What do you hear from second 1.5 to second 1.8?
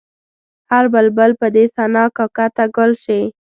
دې